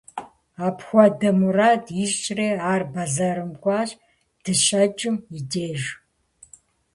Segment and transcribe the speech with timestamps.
[0.65, 3.89] Апхуэдэу мурад ищӀри, ар бэзэрым кӀуащ
[4.43, 5.81] дыщэкӀым и деж.